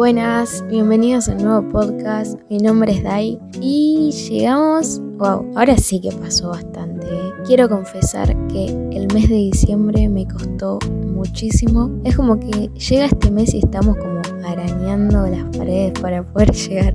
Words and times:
Buenas, 0.00 0.64
bienvenidos 0.66 1.28
a 1.28 1.32
un 1.32 1.44
nuevo 1.44 1.68
podcast. 1.68 2.40
Mi 2.48 2.56
nombre 2.56 2.90
es 2.90 3.02
Dai 3.02 3.38
y 3.60 4.10
llegamos. 4.30 4.98
Wow, 5.18 5.52
ahora 5.54 5.76
sí 5.76 6.00
que 6.00 6.10
pasó 6.10 6.48
bastante. 6.48 7.06
¿eh? 7.06 7.32
Quiero 7.44 7.68
confesar 7.68 8.34
que 8.46 8.64
el 8.92 9.12
mes 9.12 9.28
de 9.28 9.34
diciembre 9.34 10.08
me 10.08 10.26
costó 10.26 10.78
muchísimo. 11.04 11.90
Es 12.04 12.16
como 12.16 12.40
que 12.40 12.70
llega 12.70 13.04
este 13.04 13.30
mes 13.30 13.52
y 13.52 13.58
estamos 13.58 13.94
como 13.98 14.22
arañando 14.42 15.26
las 15.26 15.54
paredes 15.54 15.92
para 16.00 16.24
poder 16.24 16.50
llegar. 16.54 16.94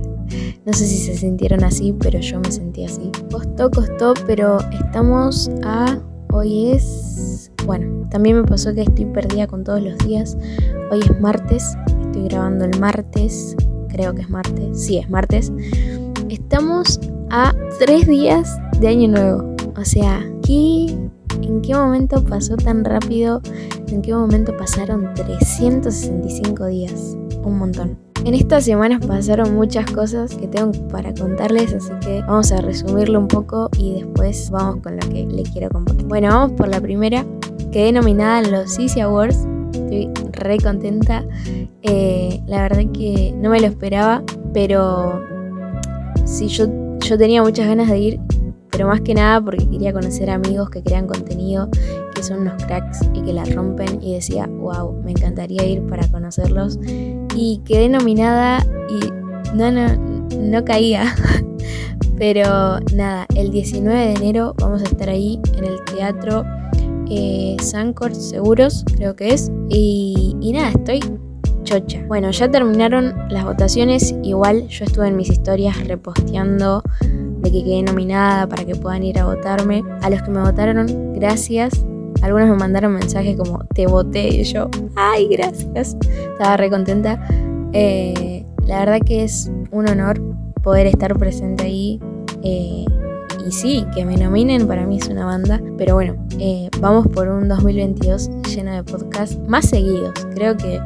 No 0.64 0.72
sé 0.72 0.84
si 0.84 0.98
se 0.98 1.16
sintieron 1.16 1.62
así, 1.62 1.92
pero 1.92 2.18
yo 2.18 2.40
me 2.40 2.50
sentí 2.50 2.84
así. 2.84 3.12
Costó, 3.30 3.70
costó, 3.70 4.14
pero 4.26 4.58
estamos 4.72 5.48
a. 5.62 5.96
Hoy 6.32 6.72
es. 6.72 7.52
Bueno, 7.66 8.04
también 8.10 8.36
me 8.36 8.42
pasó 8.42 8.74
que 8.74 8.82
estoy 8.82 9.04
perdida 9.04 9.46
con 9.46 9.62
todos 9.62 9.80
los 9.80 9.96
días. 9.98 10.36
Hoy 10.90 11.00
es 11.00 11.20
martes, 11.20 11.76
estoy 12.16 12.28
grabando 12.28 12.64
el 12.64 12.80
martes, 12.80 13.54
creo 13.88 14.14
que 14.14 14.22
es 14.22 14.30
martes, 14.30 14.84
sí 14.84 14.98
es 14.98 15.10
martes. 15.10 15.52
Estamos 16.30 16.98
a 17.30 17.54
tres 17.78 18.06
días 18.06 18.58
de 18.80 18.88
año 18.88 19.08
nuevo. 19.08 19.54
O 19.76 19.84
sea, 19.84 20.24
¿qué, 20.42 20.96
¿en 21.42 21.60
qué 21.60 21.74
momento 21.74 22.24
pasó 22.24 22.56
tan 22.56 22.84
rápido? 22.84 23.42
¿En 23.88 24.00
qué 24.00 24.14
momento 24.14 24.56
pasaron 24.56 25.12
365 25.14 26.66
días? 26.66 27.16
Un 27.44 27.58
montón. 27.58 27.98
En 28.24 28.32
estas 28.32 28.64
semanas 28.64 29.06
pasaron 29.06 29.54
muchas 29.54 29.90
cosas 29.90 30.34
que 30.34 30.48
tengo 30.48 30.72
para 30.88 31.14
contarles, 31.14 31.74
así 31.74 31.92
que 32.00 32.22
vamos 32.22 32.50
a 32.50 32.62
resumirlo 32.62 33.20
un 33.20 33.28
poco 33.28 33.68
y 33.78 34.00
después 34.00 34.50
vamos 34.50 34.82
con 34.82 34.96
lo 34.96 35.06
que 35.10 35.26
le 35.26 35.42
quiero 35.42 35.68
compartir. 35.68 36.06
Bueno, 36.06 36.28
vamos 36.28 36.52
por 36.52 36.68
la 36.68 36.80
primera. 36.80 37.26
Quedé 37.70 37.92
nominada 37.92 38.40
en 38.40 38.52
los 38.52 38.78
Easy 38.78 39.00
Awards. 39.00 39.46
Estoy 39.74 40.10
re 40.32 40.56
contenta. 40.58 41.22
Eh, 41.88 42.40
la 42.46 42.62
verdad 42.62 42.84
que 42.92 43.32
no 43.36 43.50
me 43.50 43.60
lo 43.60 43.66
esperaba, 43.66 44.22
pero 44.52 45.20
sí, 46.24 46.48
yo, 46.48 46.66
yo 46.98 47.16
tenía 47.16 47.42
muchas 47.42 47.68
ganas 47.68 47.88
de 47.88 47.98
ir, 47.98 48.20
pero 48.70 48.88
más 48.88 49.00
que 49.02 49.14
nada 49.14 49.40
porque 49.40 49.68
quería 49.68 49.92
conocer 49.92 50.30
amigos 50.30 50.68
que 50.70 50.82
crean 50.82 51.06
contenido, 51.06 51.70
que 52.14 52.22
son 52.22 52.40
unos 52.40 52.62
cracks 52.64 53.00
y 53.14 53.22
que 53.22 53.32
la 53.32 53.44
rompen 53.44 54.02
y 54.02 54.14
decía, 54.14 54.46
wow, 54.46 55.00
me 55.04 55.12
encantaría 55.12 55.64
ir 55.64 55.86
para 55.86 56.08
conocerlos. 56.08 56.78
Y 57.34 57.62
quedé 57.64 57.88
nominada 57.88 58.66
y 58.88 59.54
no, 59.56 59.70
no, 59.70 59.86
no 60.38 60.64
caía. 60.64 61.14
Pero 62.18 62.80
nada, 62.94 63.26
el 63.34 63.50
19 63.50 63.98
de 63.98 64.12
enero 64.14 64.54
vamos 64.58 64.82
a 64.82 64.86
estar 64.86 65.08
ahí 65.08 65.38
en 65.56 65.64
el 65.64 65.84
teatro 65.84 66.44
eh, 67.08 67.56
Sancor 67.60 68.14
Seguros, 68.14 68.84
creo 68.96 69.14
que 69.14 69.28
es. 69.28 69.52
Y, 69.68 70.34
y 70.40 70.52
nada, 70.52 70.70
estoy 70.70 71.00
chocha. 71.66 72.02
Bueno, 72.06 72.30
ya 72.30 72.50
terminaron 72.50 73.14
las 73.28 73.44
votaciones. 73.44 74.14
Igual 74.22 74.68
yo 74.68 74.86
estuve 74.86 75.08
en 75.08 75.16
mis 75.16 75.28
historias 75.28 75.86
reposteando 75.86 76.82
de 77.02 77.52
que 77.52 77.62
quedé 77.62 77.82
nominada 77.82 78.48
para 78.48 78.64
que 78.64 78.74
puedan 78.74 79.02
ir 79.02 79.18
a 79.18 79.26
votarme. 79.26 79.82
A 80.00 80.08
los 80.08 80.22
que 80.22 80.30
me 80.30 80.40
votaron, 80.40 81.12
gracias. 81.14 81.84
Algunos 82.22 82.48
me 82.48 82.56
mandaron 82.56 82.94
mensajes 82.94 83.36
como 83.36 83.64
te 83.74 83.86
voté 83.86 84.28
y 84.28 84.44
yo, 84.44 84.70
ay, 84.94 85.28
gracias. 85.28 85.96
Estaba 86.32 86.56
re 86.56 86.70
contenta. 86.70 87.22
Eh, 87.72 88.46
la 88.64 88.78
verdad 88.80 89.00
que 89.04 89.24
es 89.24 89.50
un 89.70 89.88
honor 89.88 90.20
poder 90.62 90.86
estar 90.86 91.16
presente 91.18 91.64
ahí. 91.64 92.00
Eh, 92.42 92.84
y 93.46 93.52
sí, 93.52 93.84
que 93.94 94.04
me 94.04 94.16
nominen 94.16 94.66
para 94.66 94.86
mí 94.86 94.98
es 94.98 95.08
una 95.08 95.26
banda. 95.26 95.60
Pero 95.76 95.94
bueno, 95.94 96.16
eh, 96.38 96.70
vamos 96.80 97.06
por 97.08 97.28
un 97.28 97.48
2022 97.48 98.30
lleno 98.54 98.72
de 98.72 98.82
podcasts 98.82 99.38
más 99.46 99.66
seguidos. 99.68 100.14
Creo 100.34 100.56
que 100.56 100.80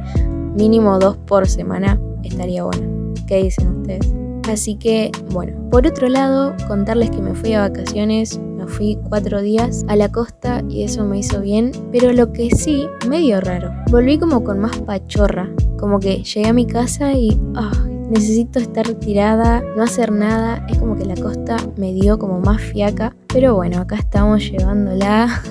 mínimo 0.54 0.98
dos 0.98 1.16
por 1.16 1.46
semana 1.48 2.00
estaría 2.22 2.64
bueno. 2.64 3.14
¿Qué 3.26 3.42
dicen 3.42 3.80
ustedes? 3.80 4.12
Así 4.48 4.76
que, 4.76 5.12
bueno, 5.30 5.70
por 5.70 5.86
otro 5.86 6.08
lado, 6.08 6.54
contarles 6.66 7.10
que 7.10 7.20
me 7.20 7.34
fui 7.34 7.52
a 7.52 7.60
vacaciones, 7.60 8.38
me 8.38 8.66
fui 8.66 8.98
cuatro 9.08 9.42
días 9.42 9.84
a 9.86 9.96
la 9.96 10.10
costa 10.10 10.62
y 10.68 10.82
eso 10.82 11.04
me 11.04 11.18
hizo 11.18 11.40
bien, 11.40 11.72
pero 11.92 12.12
lo 12.12 12.32
que 12.32 12.50
sí, 12.50 12.86
medio 13.08 13.40
raro, 13.40 13.72
volví 13.90 14.18
como 14.18 14.42
con 14.42 14.58
más 14.58 14.76
pachorra, 14.78 15.48
como 15.78 16.00
que 16.00 16.22
llegué 16.22 16.48
a 16.48 16.52
mi 16.52 16.66
casa 16.66 17.12
y 17.12 17.40
necesito 18.10 18.58
estar 18.58 18.88
tirada, 18.94 19.62
no 19.76 19.84
hacer 19.84 20.10
nada, 20.10 20.66
es 20.68 20.78
como 20.78 20.96
que 20.96 21.04
la 21.04 21.14
costa 21.14 21.56
me 21.76 21.92
dio 21.92 22.18
como 22.18 22.40
más 22.40 22.60
fiaca, 22.60 23.14
pero 23.28 23.54
bueno, 23.54 23.78
acá 23.78 23.96
estamos 23.96 24.50
llevándola 24.50 25.42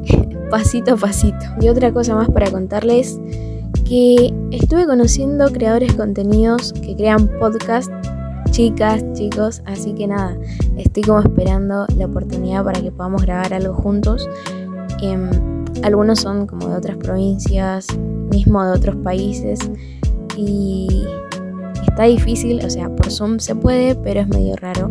pasito 0.50 0.94
a 0.94 0.96
pasito. 0.96 1.46
Y 1.60 1.68
otra 1.68 1.92
cosa 1.92 2.14
más 2.14 2.28
para 2.28 2.50
contarles 2.50 3.18
que 3.84 4.32
estuve 4.50 4.86
conociendo 4.86 5.50
creadores 5.52 5.94
contenidos 5.94 6.72
que 6.72 6.96
crean 6.96 7.28
podcast, 7.38 7.90
chicas, 8.50 9.04
chicos, 9.14 9.62
así 9.66 9.94
que 9.94 10.06
nada, 10.06 10.36
estoy 10.76 11.02
como 11.02 11.20
esperando 11.20 11.86
la 11.96 12.06
oportunidad 12.06 12.64
para 12.64 12.80
que 12.80 12.90
podamos 12.90 13.22
grabar 13.22 13.54
algo 13.54 13.74
juntos. 13.74 14.28
Em, 15.00 15.30
algunos 15.82 16.20
son 16.20 16.46
como 16.46 16.68
de 16.68 16.76
otras 16.76 16.96
provincias, 16.96 17.86
mismo 18.30 18.64
de 18.64 18.72
otros 18.72 18.96
países 18.96 19.58
y 20.36 21.04
está 21.86 22.04
difícil, 22.04 22.64
o 22.64 22.70
sea, 22.70 22.88
por 22.94 23.10
Zoom 23.10 23.38
se 23.38 23.54
puede, 23.54 23.94
pero 23.96 24.20
es 24.20 24.28
medio 24.28 24.56
raro. 24.56 24.90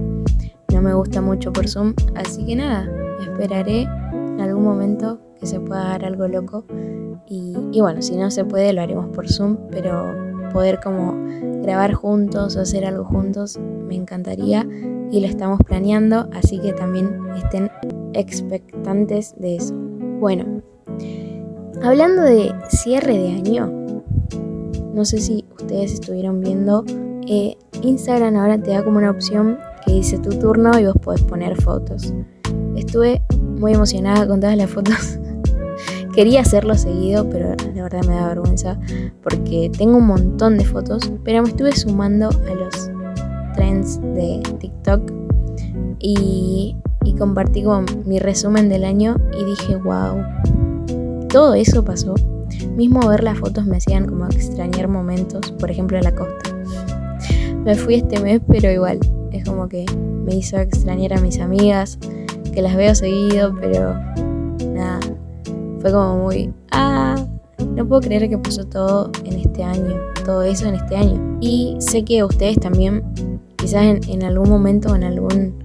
No 0.72 0.82
me 0.82 0.94
gusta 0.94 1.22
mucho 1.22 1.52
por 1.52 1.68
Zoom, 1.68 1.94
así 2.16 2.46
que 2.46 2.56
nada, 2.56 2.90
esperaré 3.22 3.82
en 3.82 4.42
algún 4.42 4.64
momento 4.64 5.20
que 5.42 5.48
se 5.48 5.60
pueda 5.60 5.90
dar 5.90 6.06
algo 6.06 6.28
loco 6.28 6.64
y, 7.28 7.80
bueno, 7.80 8.02
si 8.02 8.18
no 8.18 8.30
se 8.30 8.44
puede 8.44 8.74
lo 8.74 8.82
haremos 8.82 9.08
por 9.16 9.30
Zoom, 9.30 9.58
pero 9.70 10.14
poder 10.52 10.82
como 10.82 11.16
grabar 11.62 11.94
juntos 11.94 12.58
o 12.58 12.62
hacer 12.62 12.86
algo 12.86 13.06
juntos 13.06 13.58
me 13.58 13.96
encantaría 13.96 14.68
y 15.12 15.20
lo 15.22 15.28
estamos 15.28 15.60
planeando, 15.66 16.28
así 16.34 16.60
que 16.60 16.74
también 16.74 17.18
estén 17.38 17.72
expectantes 18.14 19.34
de 19.38 19.56
eso. 19.56 19.74
Bueno, 20.20 20.62
hablando 21.82 22.22
de 22.22 22.54
cierre 22.68 23.18
de 23.18 23.30
año, 23.30 23.72
no 24.94 25.06
sé 25.06 25.20
si 25.20 25.46
ustedes 25.58 25.94
estuvieron 25.94 26.42
viendo, 26.42 26.84
eh, 27.28 27.56
Instagram 27.82 28.36
ahora 28.36 28.62
te 28.62 28.72
da 28.72 28.84
como 28.84 28.98
una 28.98 29.10
opción 29.10 29.58
que 29.86 29.94
dice 29.94 30.20
tu 30.20 30.32
turno 30.32 30.78
y 30.78 30.86
vos 30.86 30.98
podés 31.02 31.22
poner 31.22 31.60
fotos. 31.62 32.14
Estuve 32.76 33.22
muy 33.58 33.74
emocionada 33.74 34.28
con 34.28 34.42
todas 34.42 34.58
las 34.58 34.70
fotos 34.70 35.21
Quería 36.14 36.42
hacerlo 36.42 36.76
seguido, 36.76 37.30
pero 37.30 37.56
la 37.74 37.84
verdad 37.84 38.04
me 38.06 38.16
da 38.16 38.28
vergüenza 38.28 38.78
porque 39.24 39.72
tengo 39.78 39.98
un 39.98 40.08
montón 40.08 40.58
de 40.58 40.66
fotos, 40.66 41.12
pero 41.24 41.42
me 41.42 41.50
estuve 41.50 41.74
sumando 41.76 42.30
a 42.30 42.56
los 42.56 42.90
trends 43.56 44.02
de 44.02 44.42
TikTok 44.60 45.12
y, 46.00 46.76
y 47.04 47.14
compartí 47.16 47.64
como 47.64 47.86
mi 48.06 48.20
resumen 48.20 48.68
del 48.68 48.84
año 48.84 49.16
y 49.40 49.46
dije, 49.46 49.76
wow, 49.78 50.22
todo 51.30 51.54
eso 51.54 51.84
pasó. 51.84 52.16
Mismo 52.76 53.08
ver 53.08 53.24
las 53.24 53.40
fotos 53.40 53.66
me 53.66 53.78
hacían 53.78 54.06
como 54.06 54.26
extrañar 54.26 54.88
momentos, 54.88 55.52
por 55.54 55.72
ejemplo 55.72 55.98
en 55.98 56.04
la 56.04 56.14
costa. 56.14 56.52
Me 57.64 57.76
fui 57.76 57.96
este 57.96 58.20
mes, 58.20 58.42
pero 58.48 58.70
igual, 58.70 59.00
es 59.32 59.46
como 59.46 59.70
que 59.70 59.86
me 60.26 60.36
hizo 60.36 60.58
extrañar 60.58 61.14
a 61.14 61.22
mis 61.22 61.40
amigas, 61.40 61.98
que 62.54 62.62
las 62.62 62.76
veo 62.76 62.94
seguido, 62.96 63.56
pero 63.60 63.96
fue 65.82 65.92
como 65.92 66.18
muy, 66.18 66.54
ah, 66.72 67.16
no 67.76 67.88
puedo 67.88 68.02
creer 68.02 68.30
que 68.30 68.38
pasó 68.38 68.66
todo 68.66 69.12
en 69.24 69.40
este 69.40 69.64
año, 69.64 70.00
todo 70.26 70.44
eso 70.44 70.68
en 70.68 70.76
este 70.76 70.96
año. 70.96 71.38
Y 71.42 71.76
sé 71.80 72.04
que 72.06 72.24
ustedes 72.24 72.60
también, 72.60 73.04
quizás 73.58 73.84
en, 74.08 74.24
algún 74.24 74.50
momento 74.50 74.92
o 74.92 74.96
en 74.96 75.04
algún, 75.04 75.64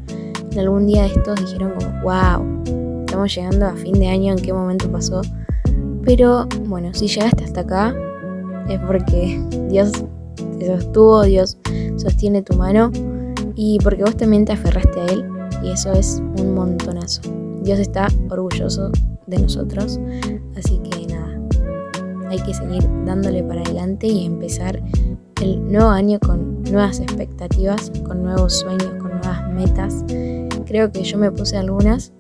en 0.51 0.59
algún 0.59 0.87
día 0.87 1.03
de 1.03 1.09
estos 1.09 1.41
dijeron 1.41 1.73
como, 1.79 2.03
wow, 2.03 3.01
estamos 3.01 3.35
llegando 3.35 3.67
a 3.67 3.75
fin 3.75 3.95
de 3.95 4.09
año, 4.09 4.33
en 4.33 4.39
qué 4.39 4.53
momento 4.53 4.91
pasó. 4.91 5.21
Pero 6.03 6.47
bueno, 6.67 6.95
si 6.95 7.09
llegaste 7.09 7.45
hasta 7.45 7.61
acá, 7.61 7.95
es 8.69 8.81
porque 8.81 9.41
Dios 9.69 9.93
te 10.59 10.67
sostuvo, 10.67 11.23
Dios 11.25 11.59
sostiene 11.97 12.43
tu 12.43 12.57
mano 12.57 12.91
y 13.55 13.79
porque 13.83 14.03
vos 14.03 14.17
también 14.17 14.45
te 14.45 14.53
aferraste 14.53 15.01
a 15.01 15.07
Él 15.07 15.25
y 15.63 15.71
eso 15.71 15.93
es 15.93 16.23
un 16.39 16.55
montonazo. 16.55 17.23
Dios 17.67 17.81
está 17.81 18.07
orgulloso 18.31 18.93
de 19.27 19.39
nosotros. 19.39 19.99
Así 20.57 20.79
que 20.79 21.13
nada, 21.13 21.41
hay 22.31 22.39
que 22.39 22.55
seguir 22.55 22.89
dándole 23.05 23.43
para 23.43 23.63
adelante 23.63 24.07
y 24.07 24.25
empezar 24.25 24.81
el 25.43 25.71
nuevo 25.71 25.89
año 25.89 26.21
con 26.21 26.63
nuevas 26.63 27.01
expectativas, 27.01 27.91
con 28.07 28.23
nuevos 28.23 28.61
sueños, 28.61 28.95
con 29.01 29.11
nuevas 29.11 29.53
metas. 29.53 30.05
Creo 30.65 30.93
que 30.93 31.03
yo 31.03 31.19
me 31.19 31.33
puse 31.33 31.57
algunas, 31.57 32.13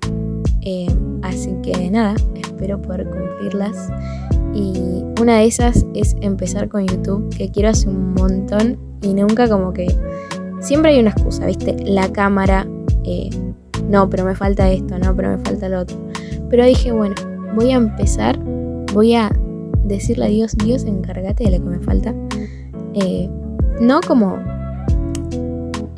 eh, 0.62 0.88
así 1.22 1.54
que 1.62 1.90
nada, 1.92 2.16
espero 2.34 2.82
poder 2.82 3.08
cumplirlas. 3.08 3.88
Y 4.52 5.04
una 5.20 5.38
de 5.38 5.46
esas 5.46 5.87
es 5.94 6.16
empezar 6.22 6.69
con 6.69 6.88
YouTube, 6.88 7.28
que 7.37 7.52
quiero 7.52 7.69
hace 7.69 7.88
un 7.88 8.14
montón 8.14 8.78
y 9.00 9.14
nunca 9.14 9.49
como 9.49 9.72
que... 9.72 9.87
Siempre 10.58 10.92
hay 10.92 11.00
una 11.00 11.10
excusa, 11.10 11.46
¿viste? 11.46 11.76
La 11.84 12.10
cámara, 12.10 12.66
eh, 13.04 13.31
no, 13.88 14.11
pero 14.11 14.25
me 14.25 14.35
falta 14.35 14.71
esto, 14.71 14.99
no, 14.99 15.15
pero 15.15 15.37
me 15.37 15.38
falta 15.38 15.69
lo 15.69 15.81
otro. 15.81 15.97
Pero 16.50 16.65
dije, 16.65 16.93
bueno, 16.93 17.15
voy 17.55 17.71
a 17.71 17.77
empezar, 17.77 18.38
voy 18.93 19.15
a 19.15 19.31
decirle 19.85 20.25
a 20.27 20.29
Dios, 20.29 20.56
Dios, 20.56 20.85
encárgate 20.85 21.44
de 21.44 21.59
lo 21.59 21.65
que 21.65 21.71
me 21.71 21.81
falta. 21.81 22.15
Eh, 22.94 23.29
no 23.81 24.00
como... 24.06 24.38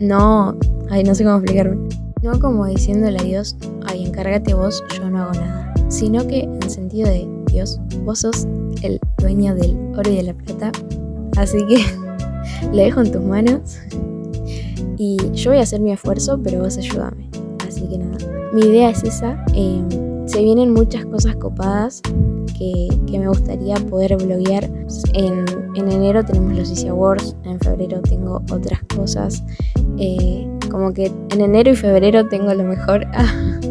No... 0.00 0.56
Ay, 0.90 1.04
no 1.04 1.14
sé 1.14 1.24
cómo 1.24 1.36
explicarme. 1.36 1.76
No 2.22 2.38
como 2.40 2.66
diciéndole 2.66 3.18
a 3.18 3.22
Dios, 3.22 3.56
ay, 3.86 4.04
encárgate 4.04 4.54
vos, 4.54 4.82
yo 4.96 5.08
no 5.08 5.22
hago 5.22 5.32
nada. 5.32 5.72
Sino 5.88 6.26
que 6.26 6.40
en 6.40 6.70
sentido 6.70 7.08
de, 7.08 7.28
Dios, 7.46 7.78
vos 8.04 8.20
sos 8.20 8.46
el 8.82 9.00
dueño 9.18 9.54
del 9.54 9.76
oro 9.96 10.10
y 10.10 10.16
de 10.16 10.22
la 10.24 10.34
plata. 10.34 10.72
Así 11.36 11.58
que 11.66 11.84
le 12.72 12.84
dejo 12.84 13.00
en 13.00 13.12
tus 13.12 13.22
manos. 13.22 13.78
Y 14.96 15.16
yo 15.32 15.50
voy 15.50 15.60
a 15.60 15.62
hacer 15.62 15.80
mi 15.80 15.92
esfuerzo, 15.92 16.40
pero 16.42 16.60
vos 16.60 16.76
ayúdame. 16.76 17.27
Así 17.78 17.86
que 17.86 17.98
nada, 17.98 18.18
mi 18.52 18.62
idea 18.62 18.90
es 18.90 19.04
esa. 19.04 19.44
Em, 19.54 19.88
se 20.26 20.42
vienen 20.42 20.72
muchas 20.72 21.04
cosas 21.06 21.36
copadas 21.36 22.02
que, 22.58 22.88
me 23.08 23.28
gustaría 23.28 23.76
poder 23.76 24.16
bloguear. 24.16 24.68
En, 25.14 25.44
enero 25.76 26.24
tenemos 26.24 26.58
los 26.58 26.70
Easy 26.70 26.88
Awards, 26.88 27.36
en 27.44 27.60
febrero 27.60 28.00
tengo 28.02 28.42
otras 28.50 28.80
cosas. 28.96 29.44
Eh, 29.96 30.48
como 30.72 30.92
que 30.92 31.12
en 31.30 31.40
enero 31.40 31.70
y 31.70 31.76
febrero 31.76 32.28
tengo 32.28 32.52
lo 32.52 32.64
mejor. 32.64 33.06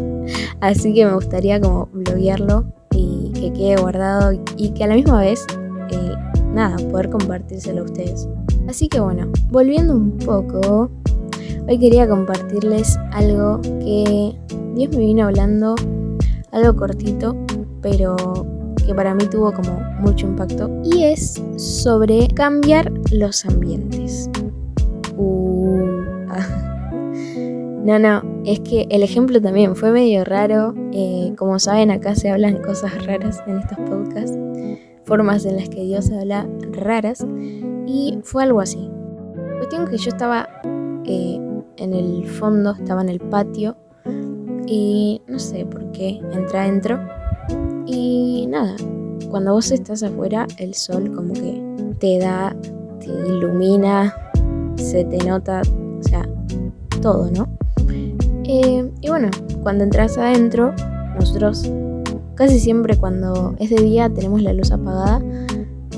Así 0.60 0.94
que 0.94 1.04
me 1.04 1.12
gustaría 1.12 1.60
como 1.60 1.90
bloguearlo 1.92 2.64
y 2.92 3.30
que 3.34 3.52
quede 3.52 3.76
guardado 3.76 4.32
y 4.56 4.70
que 4.70 4.84
a 4.84 4.86
la 4.86 4.94
misma 4.94 5.20
vez, 5.20 5.44
eh, 5.90 6.12
nada, 6.54 6.76
poder 6.90 7.10
compartírselo 7.10 7.82
a 7.82 7.84
ustedes. 7.84 8.26
Así 8.68 8.88
que 8.88 9.00
bueno, 9.00 9.30
volviendo 9.50 9.94
un 9.94 10.16
poco, 10.16 10.90
hoy 11.68 11.78
quería 11.78 12.08
compartirles 12.08 12.98
algo 13.12 13.60
que 13.60 14.34
Dios 14.74 14.90
me 14.90 14.98
vino 14.98 15.26
hablando, 15.26 15.74
algo 16.52 16.76
cortito, 16.76 17.36
pero 17.82 18.16
que 18.88 18.94
para 18.94 19.14
mí 19.14 19.24
tuvo 19.26 19.52
como 19.52 19.80
mucho 20.00 20.26
impacto 20.26 20.70
y 20.82 21.04
es 21.04 21.42
sobre 21.56 22.26
cambiar 22.28 22.90
los 23.12 23.44
ambientes. 23.44 24.30
Uh, 25.16 25.84
no, 27.84 27.98
no, 27.98 28.22
es 28.46 28.60
que 28.60 28.86
el 28.88 29.02
ejemplo 29.02 29.42
también 29.42 29.76
fue 29.76 29.90
medio 29.90 30.24
raro. 30.24 30.74
Eh, 30.92 31.34
como 31.36 31.58
saben, 31.58 31.90
acá 31.90 32.14
se 32.14 32.30
hablan 32.30 32.62
cosas 32.62 33.04
raras 33.06 33.42
en 33.46 33.58
estos 33.58 33.78
podcasts, 33.80 34.38
formas 35.04 35.44
en 35.44 35.56
las 35.56 35.68
que 35.68 35.82
Dios 35.82 36.10
habla 36.10 36.48
raras, 36.72 37.26
y 37.86 38.18
fue 38.22 38.44
algo 38.44 38.60
así. 38.60 38.90
Cuestión 39.58 39.86
que 39.86 39.98
yo 39.98 40.08
estaba 40.08 40.48
en 41.08 41.94
el 41.94 42.26
fondo, 42.26 42.72
estaba 42.72 43.02
en 43.02 43.08
el 43.08 43.20
patio, 43.20 43.76
y 44.66 45.22
no 45.26 45.38
sé 45.38 45.64
por 45.64 45.90
qué, 45.92 46.20
entré 46.32 46.58
adentro 46.58 47.00
y 47.86 48.46
nada, 48.48 48.76
cuando 49.30 49.54
vos 49.54 49.70
estás 49.70 50.02
afuera, 50.02 50.46
el 50.58 50.74
sol 50.74 51.10
como 51.14 51.32
que 51.32 51.62
te 51.98 52.18
da, 52.18 52.54
te 53.00 53.06
ilumina, 53.06 54.14
se 54.76 55.04
te 55.04 55.18
nota, 55.26 55.62
o 55.62 56.02
sea, 56.02 56.28
todo, 57.00 57.30
¿no? 57.30 57.48
Eh, 58.44 58.90
y 59.00 59.08
bueno, 59.08 59.30
cuando 59.62 59.84
entras 59.84 60.18
adentro, 60.18 60.74
nosotros 61.18 61.70
casi 62.34 62.60
siempre 62.60 62.96
cuando 62.96 63.54
es 63.58 63.70
de 63.70 63.82
día 63.82 64.10
tenemos 64.10 64.42
la 64.42 64.52
luz 64.52 64.70
apagada 64.70 65.20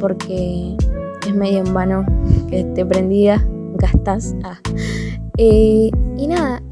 porque 0.00 0.76
es 1.26 1.34
medio 1.34 1.58
en 1.58 1.74
vano 1.74 2.06
que 2.48 2.60
esté 2.60 2.86
prendida, 2.86 3.44
gastas. 3.78 4.34
Ah. 4.44 4.58
Eh, 5.36 5.90
y 6.16 6.26
nada, 6.26 6.62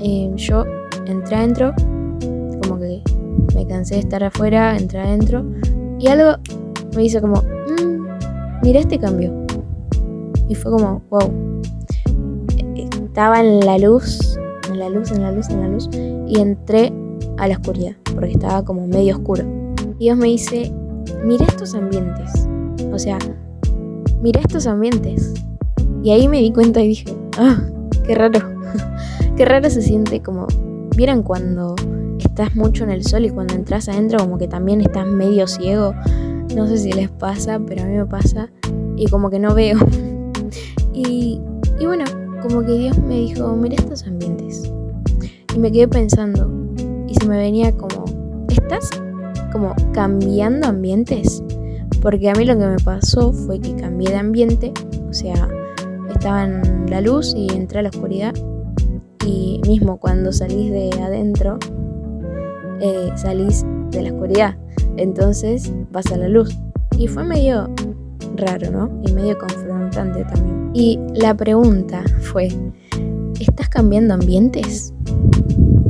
eh, 0.00 0.30
yo 0.36 0.64
entré 1.06 1.36
adentro, 1.36 1.72
como 2.62 2.78
que 2.78 3.02
me 3.54 3.66
cansé 3.66 3.94
de 3.94 4.00
estar 4.00 4.24
afuera, 4.24 4.76
entré 4.76 5.00
adentro 5.00 5.44
y 5.98 6.08
algo 6.08 6.36
me 6.96 7.04
hizo 7.04 7.20
como, 7.20 7.42
mmm, 7.42 8.06
mira 8.62 8.80
este 8.80 8.98
cambio. 8.98 9.32
Y 10.48 10.54
fue 10.54 10.72
como, 10.72 11.02
wow. 11.10 11.32
Estaba 13.06 13.40
en 13.40 13.60
la 13.60 13.78
luz, 13.78 14.38
en 14.70 14.78
la 14.78 14.88
luz, 14.88 15.12
en 15.12 15.22
la 15.22 15.32
luz, 15.32 15.48
en 15.48 15.60
la 15.60 15.68
luz, 15.68 15.88
y 16.26 16.40
entré 16.40 16.92
a 17.36 17.48
la 17.48 17.54
oscuridad, 17.54 17.92
porque 18.14 18.32
estaba 18.32 18.64
como 18.64 18.86
medio 18.86 19.16
oscuro. 19.16 19.44
Dios 19.98 20.16
me 20.18 20.26
dice, 20.26 20.72
mira 21.24 21.46
estos 21.46 21.74
ambientes. 21.74 22.48
O 22.92 22.98
sea, 22.98 23.18
mira 24.20 24.40
estos 24.40 24.66
ambientes. 24.66 25.32
Y 26.02 26.10
ahí 26.10 26.28
me 26.28 26.40
di 26.40 26.52
cuenta 26.52 26.82
y 26.82 26.88
dije, 26.88 27.16
ah, 27.38 27.62
qué 28.06 28.14
raro. 28.14 28.40
qué 29.36 29.44
raro 29.44 29.68
se 29.70 29.82
siente 29.82 30.22
como, 30.22 30.46
¿vieron 30.96 31.22
cuando 31.22 31.74
estás 32.34 32.56
mucho 32.56 32.84
en 32.84 32.90
el 32.90 33.04
sol 33.04 33.24
y 33.24 33.30
cuando 33.30 33.54
entras 33.54 33.88
adentro 33.88 34.18
como 34.18 34.38
que 34.38 34.48
también 34.48 34.80
estás 34.80 35.06
medio 35.06 35.46
ciego. 35.46 35.94
No 36.54 36.66
sé 36.66 36.78
si 36.78 36.92
les 36.92 37.08
pasa, 37.10 37.60
pero 37.64 37.82
a 37.82 37.86
mí 37.86 37.96
me 37.96 38.06
pasa 38.06 38.50
y 38.96 39.06
como 39.06 39.30
que 39.30 39.38
no 39.38 39.54
veo. 39.54 39.78
y, 40.92 41.40
y 41.78 41.86
bueno, 41.86 42.04
como 42.42 42.62
que 42.62 42.72
Dios 42.72 42.98
me 42.98 43.20
dijo, 43.20 43.54
mira 43.54 43.76
estos 43.76 44.04
ambientes. 44.04 44.70
Y 45.54 45.58
me 45.58 45.70
quedé 45.70 45.86
pensando 45.86 46.50
y 47.06 47.14
se 47.14 47.26
me 47.26 47.38
venía 47.38 47.72
como, 47.72 48.04
¿estás 48.48 48.90
como 49.52 49.74
cambiando 49.92 50.66
ambientes? 50.66 51.42
Porque 52.02 52.28
a 52.30 52.34
mí 52.34 52.44
lo 52.44 52.58
que 52.58 52.66
me 52.66 52.78
pasó 52.78 53.32
fue 53.32 53.60
que 53.60 53.74
cambié 53.76 54.10
de 54.10 54.16
ambiente, 54.16 54.72
o 55.08 55.12
sea, 55.12 55.48
estaba 56.24 56.44
en 56.44 56.86
la 56.88 57.02
luz 57.02 57.34
y 57.36 57.52
entré 57.52 57.80
a 57.80 57.82
la 57.82 57.90
oscuridad. 57.90 58.32
Y 59.26 59.60
mismo 59.68 59.98
cuando 59.98 60.32
salís 60.32 60.72
de 60.72 60.88
adentro, 61.02 61.58
eh, 62.80 63.10
salís 63.14 63.62
de 63.90 64.04
la 64.04 64.10
oscuridad, 64.10 64.56
entonces 64.96 65.70
vas 65.92 66.10
a 66.10 66.16
la 66.16 66.28
luz. 66.28 66.56
Y 66.96 67.08
fue 67.08 67.24
medio 67.24 67.68
raro, 68.36 68.70
¿no? 68.70 69.02
Y 69.06 69.12
medio 69.12 69.36
confrontante 69.36 70.24
también. 70.24 70.70
Y 70.72 70.98
la 71.12 71.34
pregunta 71.34 72.02
fue, 72.20 72.48
¿estás 73.38 73.68
cambiando 73.68 74.14
ambientes? 74.14 74.94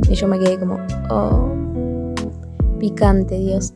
Y 0.09 0.15
yo 0.15 0.27
me 0.27 0.37
quedé 0.37 0.59
como, 0.59 0.79
oh, 1.11 1.49
picante, 2.77 3.39
Dios. 3.39 3.73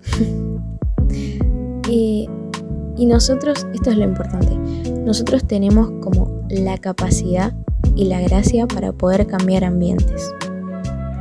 y, 1.88 2.28
y 2.98 3.06
nosotros, 3.06 3.66
esto 3.74 3.92
es 3.92 3.98
lo 3.98 4.04
importante, 4.04 4.58
nosotros 5.06 5.46
tenemos 5.46 5.90
como 6.02 6.29
la 6.50 6.78
capacidad 6.78 7.54
y 7.96 8.06
la 8.06 8.22
gracia 8.22 8.68
para 8.68 8.92
poder 8.92 9.28
cambiar 9.28 9.64
ambientes. 9.64 10.34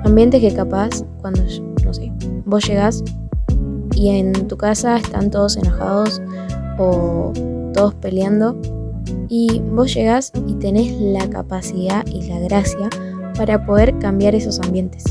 Ambientes 0.05 0.41
que 0.41 0.55
capaz 0.55 1.05
cuando 1.21 1.43
no 1.85 1.95
sé, 1.95 2.13
vos 2.45 2.67
llegás 2.67 3.03
y 3.95 4.11
en 4.11 4.33
tu 4.47 4.57
casa 4.57 4.97
están 4.97 5.31
todos 5.31 5.57
enojados 5.57 6.23
o 6.79 7.33
todos 7.75 7.95
peleando 7.95 8.57
y 9.29 9.61
vos 9.61 9.93
llegás 9.95 10.33
y 10.47 10.55
tenés 10.55 10.93
la 11.01 11.29
capacidad 11.29 12.07
y 12.07 12.29
la 12.29 12.39
gracia 12.41 12.89
para 13.37 13.65
poder 13.65 13.99
cambiar 13.99 14.35
esos 14.35 14.61
ambientes. 14.61 15.05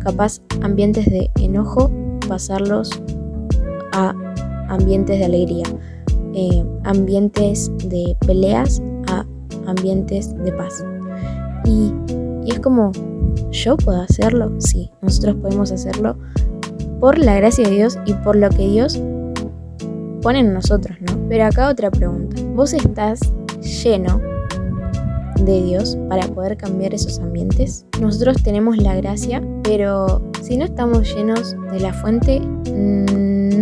Capaz 0.00 0.40
ambientes 0.62 1.06
de 1.06 1.30
enojo, 1.40 1.90
pasarlos 2.28 2.90
a 3.92 4.14
ambientes 4.68 5.18
de 5.18 5.24
alegría, 5.24 5.64
eh, 6.34 6.64
ambientes 6.84 7.70
de 7.88 8.16
peleas 8.26 8.82
ambientes 9.66 10.34
de 10.34 10.52
paz. 10.52 10.84
Y, 11.64 11.92
es 12.46 12.60
como 12.60 12.92
¿Yo 13.50 13.76
puedo 13.76 14.00
hacerlo? 14.00 14.52
Sí, 14.58 14.90
nosotros 15.00 15.36
podemos 15.36 15.72
hacerlo 15.72 16.16
por 17.00 17.18
la 17.18 17.34
gracia 17.36 17.68
de 17.68 17.74
Dios 17.74 17.98
y 18.06 18.14
por 18.14 18.36
lo 18.36 18.48
que 18.50 18.66
Dios 18.68 19.00
pone 20.22 20.40
en 20.40 20.52
nosotros, 20.52 20.96
¿no? 21.00 21.18
Pero 21.28 21.44
acá 21.44 21.68
otra 21.68 21.90
pregunta. 21.90 22.40
¿Vos 22.54 22.72
estás 22.72 23.20
lleno 23.60 24.20
de 25.44 25.62
Dios 25.62 25.96
para 26.08 26.26
poder 26.28 26.56
cambiar 26.56 26.94
esos 26.94 27.18
ambientes? 27.18 27.86
Nosotros 28.00 28.42
tenemos 28.42 28.76
la 28.78 28.94
gracia, 28.94 29.42
pero 29.62 30.22
si 30.42 30.56
no 30.56 30.64
estamos 30.64 31.14
llenos 31.14 31.56
de 31.70 31.80
la 31.80 31.92
fuente, 31.92 32.40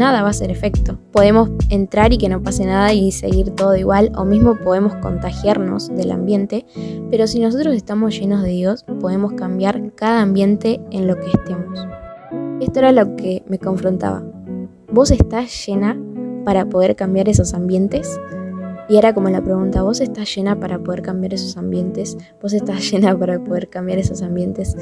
nada 0.03 0.23
va 0.23 0.29
a 0.29 0.31
hacer 0.31 0.51
efecto. 0.51 0.99
Podemos 1.13 1.49
entrar 1.71 2.13
y 2.13 2.19
que 2.19 2.29
no 2.29 2.43
pase 2.43 2.67
nada 2.67 2.93
y 2.93 3.13
seguir 3.13 3.53
todo 3.53 3.77
igual, 3.77 4.11
o 4.17 4.25
mismo 4.25 4.57
podemos 4.57 4.97
contagiarnos 4.97 5.95
del 5.95 6.11
ambiente, 6.11 6.67
pero 7.09 7.29
si 7.29 7.39
nosotros 7.39 7.77
estamos 7.77 8.19
llenos 8.19 8.43
de 8.43 8.51
Dios, 8.51 8.85
podemos 9.01 9.35
cambiar 9.35 9.95
cada 9.95 10.21
ambiente 10.23 10.81
en 10.91 11.07
lo 11.07 11.15
que 11.15 11.29
estemos. 11.29 11.87
Esto 12.61 12.81
era 12.81 12.91
lo 12.91 13.15
que 13.15 13.45
me 13.47 13.61
confrontaba. 13.61 14.25
¿Vos 14.91 15.13
estás 15.13 15.67
llena 15.67 15.97
para 16.45 16.69
poder 16.69 16.97
cambiar 16.97 17.29
esos 17.29 17.55
ambientes? 17.55 18.19
Y 18.89 18.97
era 18.97 19.15
como 19.15 19.31
la 19.31 19.41
pregunta, 19.41 19.83
¿vos 19.83 20.01
estás 20.01 20.35
llena 20.35 20.59
para 20.59 20.81
poder 20.81 21.03
cambiar 21.03 21.33
esos 21.33 21.57
ambientes? 21.57 22.19
¿Vos 22.43 22.53
estás 22.53 22.91
llena 22.91 23.17
para 23.17 23.43
poder 23.43 23.69
cambiar 23.69 24.01
esos 24.01 24.21
ambientes? 24.21 24.77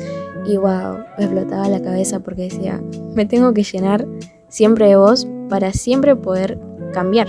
Y 0.46 0.56
wow, 0.56 0.96
me 1.18 1.24
explotaba 1.24 1.68
la 1.68 1.82
cabeza 1.82 2.20
porque 2.20 2.42
decía, 2.44 2.82
me 3.14 3.26
tengo 3.26 3.52
que 3.52 3.62
llenar 3.62 4.06
siempre 4.50 4.88
de 4.88 4.96
vos 4.96 5.26
para 5.48 5.72
siempre 5.72 6.14
poder 6.14 6.60
cambiar. 6.92 7.28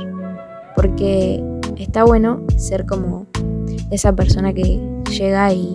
Porque 0.75 1.41
está 1.77 2.03
bueno 2.03 2.41
ser 2.57 2.85
como 2.85 3.27
esa 3.89 4.13
persona 4.13 4.53
que 4.53 4.81
llega 5.09 5.53
y, 5.53 5.73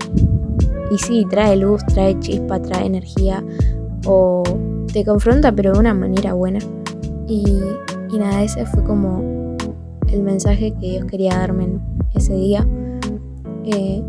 y 0.91 0.99
sí, 0.99 1.27
trae 1.31 1.57
luz, 1.57 1.83
trae 1.87 2.19
chispa, 2.21 2.61
trae 2.61 2.87
energía 2.87 3.43
o 4.05 4.43
te 4.93 5.05
confronta 5.05 5.53
pero 5.53 5.73
de 5.73 5.79
una 5.79 5.95
manera 5.95 6.35
buena. 6.35 6.59
Y, 7.27 7.61
y 8.11 8.19
nada, 8.19 8.43
ese 8.43 8.67
fue 8.67 8.85
como 8.85 9.57
el 10.13 10.23
mensaje 10.23 10.73
que 10.73 10.91
Dios 10.91 11.07
quería 11.07 11.39
darme 11.39 11.79
ese 12.15 12.35
día. 12.35 12.67
Eh, 13.65 14.03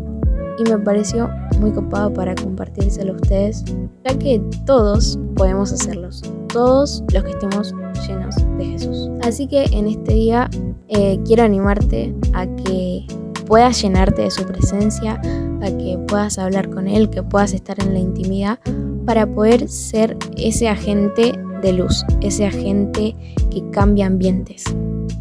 y 0.58 0.68
me 0.68 0.78
pareció 0.78 1.30
muy 1.60 1.72
copado 1.72 2.12
para 2.12 2.34
compartírselo 2.34 3.12
a 3.12 3.16
ustedes, 3.16 3.64
ya 4.04 4.18
que 4.18 4.40
todos 4.66 5.18
podemos 5.36 5.72
hacerlos, 5.72 6.22
todos 6.48 7.02
los 7.12 7.24
que 7.24 7.30
estemos 7.30 7.74
llenos 8.06 8.36
de 8.58 8.64
Jesús. 8.64 9.10
Así 9.22 9.46
que 9.46 9.64
en 9.72 9.86
este 9.86 10.14
día 10.14 10.50
eh, 10.88 11.18
quiero 11.24 11.44
animarte 11.44 12.14
a 12.34 12.46
que 12.46 13.06
puedas 13.46 13.80
llenarte 13.80 14.22
de 14.22 14.30
su 14.30 14.44
presencia, 14.44 15.20
a 15.62 15.66
que 15.66 15.98
puedas 16.06 16.38
hablar 16.38 16.70
con 16.70 16.86
Él, 16.86 17.10
que 17.10 17.22
puedas 17.22 17.52
estar 17.52 17.80
en 17.80 17.94
la 17.94 17.98
intimidad 17.98 18.58
para 19.06 19.26
poder 19.26 19.68
ser 19.68 20.16
ese 20.36 20.68
agente 20.68 21.32
de 21.62 21.72
luz, 21.72 22.04
ese 22.20 22.46
agente 22.46 23.16
que 23.50 23.68
cambia 23.70 24.06
ambientes. 24.06 24.64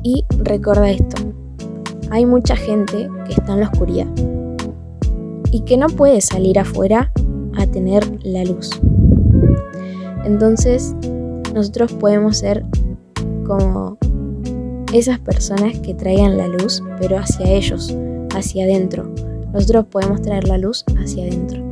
Y 0.04 0.26
recuerda 0.40 0.90
esto, 0.92 1.22
hay 2.12 2.26
mucha 2.26 2.56
gente 2.56 3.10
que 3.26 3.34
está 3.34 3.54
en 3.54 3.62
la 3.62 3.70
oscuridad 3.70 4.08
y 5.52 5.62
que 5.62 5.78
no 5.78 5.88
puede 5.88 6.22
salir 6.22 6.60
afuera 6.60 7.12
a 7.58 7.66
tener 7.66 8.06
la 8.24 8.44
luz. 8.44 8.70
Entonces, 10.26 10.94
nosotros 11.58 11.92
podemos 11.94 12.38
ser 12.38 12.64
como 13.46 13.98
esas 14.94 15.20
personas 15.20 15.80
que 15.80 15.96
traigan 15.96 16.38
la 16.38 16.48
luz, 16.48 16.84
pero 17.00 17.18
hacia 17.18 17.50
ellos, 17.50 17.96
hacia 18.36 18.66
adentro. 18.66 19.12
Nosotros 19.52 19.86
podemos 19.86 20.22
traer 20.22 20.48
la 20.48 20.60
luz 20.60 20.86
hacia 21.02 21.26
adentro. 21.26 21.64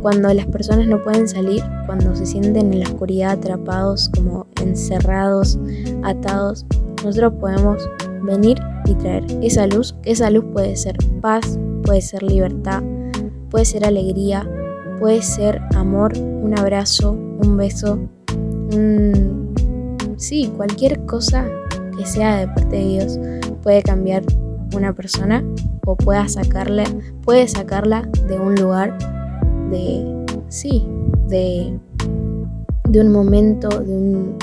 Cuando 0.00 0.32
las 0.32 0.46
personas 0.46 0.86
no 0.86 1.02
pueden 1.02 1.26
salir, 1.26 1.62
cuando 1.86 2.14
se 2.14 2.24
sienten 2.24 2.72
en 2.72 2.80
la 2.80 2.86
oscuridad 2.86 3.32
atrapados, 3.32 4.10
como 4.14 4.46
encerrados, 4.62 5.58
atados, 6.04 6.64
nosotros 7.04 7.32
podemos 7.40 7.88
venir 8.22 8.58
y 8.84 8.94
traer 8.94 9.24
esa 9.42 9.66
luz. 9.66 9.96
Esa 10.04 10.30
luz 10.30 10.44
puede 10.52 10.76
ser 10.76 10.96
paz, 11.20 11.58
puede 11.82 12.00
ser 12.00 12.22
libertad, 12.22 12.84
puede 13.50 13.64
ser 13.64 13.84
alegría, 13.84 14.48
puede 15.00 15.20
ser 15.20 15.60
amor, 15.74 16.16
un 16.16 16.56
abrazo, 16.56 17.10
un 17.12 17.56
beso, 17.56 17.98
un... 18.74 19.54
sí, 20.16 20.52
cualquier 20.56 21.04
cosa 21.06 21.46
que 21.96 22.06
sea 22.06 22.38
de 22.38 22.46
parte 22.48 22.76
de 22.76 22.84
Dios 22.84 23.18
puede 23.62 23.82
cambiar 23.82 24.22
una 24.74 24.92
persona 24.92 25.44
o 25.86 25.96
pueda 25.96 26.28
sacarle, 26.28 26.84
puede 27.22 27.46
sacarla 27.48 28.02
de 28.28 28.38
un 28.38 28.54
lugar 28.54 28.96
de, 29.70 30.04
sí, 30.48 30.86
de, 31.28 31.78
de 32.88 33.00
un 33.00 33.12
momento, 33.12 33.68
de 33.68 33.92
un, 33.92 34.38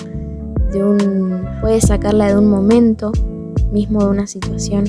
de 0.71 0.83
un, 0.83 1.45
puede 1.61 1.81
sacarla 1.81 2.29
de 2.29 2.37
un 2.37 2.49
momento 2.49 3.11
mismo, 3.71 4.03
de 4.03 4.09
una 4.09 4.27
situación, 4.27 4.85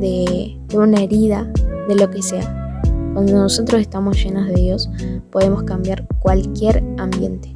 de, 0.00 0.58
de 0.68 0.78
una 0.78 1.02
herida, 1.02 1.50
de 1.88 1.94
lo 1.94 2.10
que 2.10 2.22
sea. 2.22 2.82
Cuando 3.14 3.32
nosotros 3.32 3.80
estamos 3.80 4.22
llenos 4.22 4.46
de 4.46 4.54
Dios, 4.54 4.90
podemos 5.30 5.62
cambiar 5.62 6.06
cualquier 6.18 6.84
ambiente. 6.98 7.52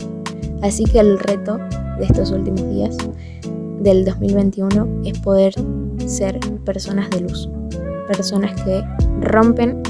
Así 0.62 0.84
que 0.84 1.00
el 1.00 1.18
reto 1.18 1.58
de 1.98 2.04
estos 2.04 2.30
últimos 2.30 2.68
días 2.70 2.96
del 3.80 4.04
2021 4.04 5.02
es 5.04 5.18
poder 5.20 5.54
ser 6.06 6.38
personas 6.64 7.08
de 7.10 7.20
luz, 7.20 7.48
personas 8.06 8.60
que 8.62 8.82
rompen 9.20 9.82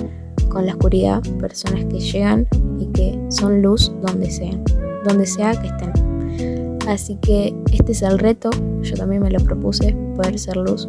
con 0.48 0.66
la 0.66 0.72
oscuridad, 0.72 1.22
personas 1.38 1.84
que 1.86 1.98
llegan 1.98 2.46
y 2.78 2.86
que 2.86 3.18
son 3.30 3.62
luz 3.62 3.92
donde 4.02 4.30
sean, 4.30 4.62
donde 5.06 5.26
sea 5.26 5.52
que 5.52 5.68
estén. 5.68 6.78
Así 6.88 7.16
que 7.16 7.54
este 7.72 7.92
es 7.92 8.02
el 8.02 8.18
reto, 8.18 8.50
yo 8.82 8.96
también 8.96 9.22
me 9.22 9.30
lo 9.30 9.38
propuse, 9.40 9.94
poder 10.16 10.38
ser 10.38 10.56
luz. 10.56 10.88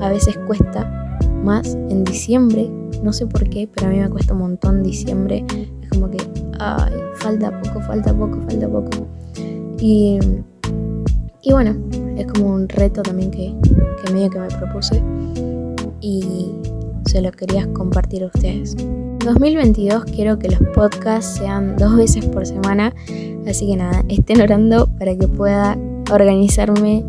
A 0.00 0.08
veces 0.08 0.36
cuesta 0.46 1.18
más 1.44 1.74
en 1.88 2.04
diciembre, 2.04 2.70
no 3.02 3.12
sé 3.12 3.26
por 3.26 3.48
qué, 3.48 3.68
pero 3.72 3.86
a 3.86 3.90
mí 3.90 3.98
me 3.98 4.08
cuesta 4.08 4.34
un 4.34 4.40
montón 4.40 4.82
diciembre. 4.82 5.44
Es 5.82 5.88
como 5.90 6.10
que, 6.10 6.18
ay, 6.58 6.92
falta 7.20 7.50
poco, 7.60 7.80
falta 7.82 8.12
poco, 8.12 8.40
falta 8.48 8.68
poco. 8.68 9.06
Y, 9.78 10.18
y 11.42 11.52
bueno, 11.52 11.76
es 12.16 12.26
como 12.26 12.54
un 12.54 12.68
reto 12.68 13.02
también 13.02 13.30
que, 13.30 13.54
que 14.04 14.12
medio 14.12 14.30
que 14.30 14.40
me 14.40 14.48
propuse. 14.48 15.02
Y 16.00 16.52
se 17.06 17.20
lo 17.20 17.30
quería 17.32 17.70
compartir 17.72 18.24
a 18.24 18.26
ustedes. 18.26 18.76
2022 19.24 20.04
quiero 20.04 20.38
que 20.38 20.48
los 20.48 20.60
podcasts 20.74 21.38
sean 21.38 21.76
dos 21.76 21.96
veces 21.96 22.24
por 22.26 22.46
semana, 22.46 22.94
así 23.46 23.66
que 23.66 23.76
nada, 23.76 24.02
estén 24.08 24.40
orando 24.40 24.88
para 24.98 25.14
que 25.14 25.28
pueda 25.28 25.76
organizarme 26.10 27.04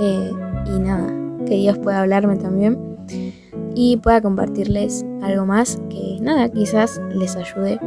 eh, 0.00 0.30
y 0.66 0.78
nada, 0.80 1.12
que 1.46 1.56
Dios 1.56 1.78
pueda 1.78 2.00
hablarme 2.00 2.36
también 2.36 2.78
y 3.74 3.98
pueda 3.98 4.20
compartirles 4.20 5.04
algo 5.22 5.44
más 5.44 5.78
que 5.90 6.18
nada, 6.20 6.48
quizás 6.48 7.00
les 7.14 7.36
ayude, 7.36 7.78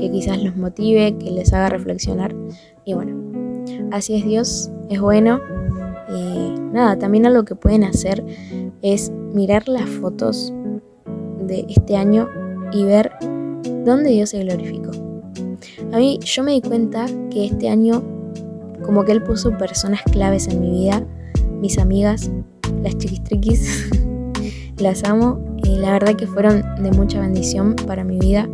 que 0.00 0.10
quizás 0.10 0.42
los 0.42 0.56
motive, 0.56 1.16
que 1.18 1.30
les 1.30 1.52
haga 1.52 1.68
reflexionar 1.68 2.34
y 2.84 2.94
bueno, 2.94 3.14
así 3.92 4.16
es 4.16 4.24
Dios, 4.24 4.70
es 4.88 5.00
bueno. 5.00 5.40
Y 6.08 6.58
nada, 6.72 6.98
también 6.98 7.26
algo 7.26 7.44
que 7.44 7.54
pueden 7.54 7.84
hacer 7.84 8.24
es 8.82 9.12
mirar 9.32 9.68
las 9.68 9.88
fotos 9.88 10.52
de 11.46 11.66
este 11.68 11.96
año 11.96 12.28
y 12.72 12.84
ver 12.84 13.12
dónde 13.84 14.10
Dios 14.10 14.30
se 14.30 14.42
glorificó. 14.42 14.90
A 15.92 15.98
mí 15.98 16.18
yo 16.24 16.42
me 16.42 16.52
di 16.52 16.62
cuenta 16.62 17.06
que 17.30 17.44
este 17.44 17.68
año 17.68 18.02
como 18.82 19.04
que 19.04 19.12
Él 19.12 19.22
puso 19.22 19.56
personas 19.56 20.02
claves 20.10 20.48
en 20.48 20.60
mi 20.60 20.70
vida, 20.70 21.06
mis 21.60 21.78
amigas, 21.78 22.30
las 22.82 22.96
chiquistriquis, 22.96 23.90
las 24.78 25.04
amo 25.04 25.38
y 25.62 25.76
la 25.76 25.92
verdad 25.92 26.16
que 26.16 26.26
fueron 26.26 26.62
de 26.82 26.90
mucha 26.92 27.20
bendición 27.20 27.76
para 27.86 28.02
mi 28.02 28.18
vida, 28.18 28.48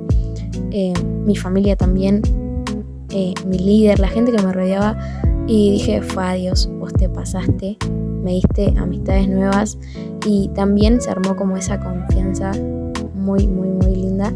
eh, 0.71 0.93
mi 1.25 1.37
familia 1.37 1.77
también, 1.77 2.23
eh, 3.11 3.35
mi 3.47 3.59
líder, 3.59 3.99
la 4.01 4.09
gente 4.09 4.33
que 4.33 4.43
me 4.43 4.53
rodeaba 4.53 4.97
y 5.47 5.71
dije, 5.73 6.03
fue 6.03 6.37
Dios, 6.39 6.69
vos 6.79 6.93
te 6.93 7.09
pasaste, 7.09 7.77
me 8.23 8.33
diste 8.33 8.75
amistades 8.79 9.29
nuevas 9.29 9.79
y 10.27 10.49
también 10.55 11.01
se 11.01 11.11
armó 11.11 11.37
como 11.37 11.57
esa 11.57 11.79
confianza 11.79 12.53
muy, 13.15 13.47
muy, 13.47 13.69
muy 13.69 13.95
linda. 13.95 14.33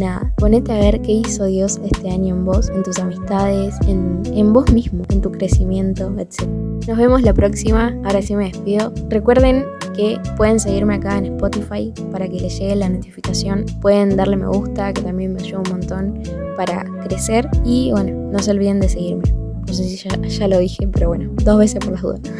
Nada, 0.00 0.32
ponete 0.38 0.72
a 0.72 0.78
ver 0.78 1.02
qué 1.02 1.12
hizo 1.12 1.44
Dios 1.44 1.78
este 1.84 2.10
año 2.10 2.34
en 2.34 2.44
vos, 2.44 2.70
en 2.70 2.82
tus 2.82 2.98
amistades, 2.98 3.74
en, 3.86 4.22
en 4.32 4.52
vos 4.52 4.72
mismo, 4.72 5.04
en 5.10 5.20
tu 5.20 5.30
crecimiento, 5.30 6.12
etc. 6.18 6.48
Nos 6.88 6.96
vemos 6.96 7.22
la 7.22 7.34
próxima, 7.34 7.94
ahora 8.04 8.22
sí 8.22 8.34
me 8.34 8.44
despido. 8.44 8.92
Recuerden 9.10 9.64
que 9.92 10.20
pueden 10.36 10.58
seguirme 10.58 10.94
acá 10.94 11.18
en 11.18 11.26
Spotify 11.26 11.92
para 12.10 12.28
que 12.28 12.40
les 12.40 12.58
llegue 12.58 12.76
la 12.76 12.88
notificación. 12.88 13.64
Pueden 13.80 14.16
darle 14.16 14.36
me 14.36 14.46
gusta, 14.46 14.92
que 14.92 15.02
también 15.02 15.32
me 15.34 15.40
ayuda 15.42 15.62
un 15.64 15.70
montón 15.70 16.22
para 16.56 16.84
crecer. 17.04 17.48
Y 17.64 17.90
bueno, 17.92 18.30
no 18.32 18.38
se 18.38 18.50
olviden 18.50 18.80
de 18.80 18.88
seguirme. 18.88 19.24
No 19.66 19.72
sé 19.72 19.84
si 19.84 19.96
ya, 19.96 20.48
lo 20.48 20.58
dije, 20.58 20.88
pero 20.88 21.08
bueno, 21.08 21.30
dos 21.44 21.58
veces 21.58 21.80
por 21.80 21.92
las 21.92 22.02
dudas. 22.02 22.20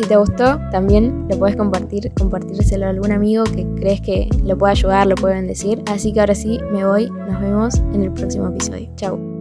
Si 0.00 0.08
te 0.08 0.16
gustó, 0.16 0.58
también 0.72 1.26
lo 1.30 1.38
puedes 1.38 1.54
compartir, 1.54 2.10
compartírselo 2.14 2.86
a 2.86 2.88
algún 2.88 3.12
amigo 3.12 3.44
que 3.44 3.64
crees 3.76 4.00
que 4.00 4.28
lo 4.42 4.58
puede 4.58 4.72
ayudar, 4.72 5.06
lo 5.06 5.14
puede 5.14 5.34
bendecir. 5.34 5.80
Así 5.86 6.12
que 6.12 6.18
ahora 6.18 6.34
sí, 6.34 6.58
me 6.72 6.84
voy. 6.84 7.08
Nos 7.08 7.40
vemos 7.40 7.74
en 7.92 8.02
el 8.02 8.10
próximo 8.10 8.48
episodio. 8.48 8.90
Chao. 8.96 9.31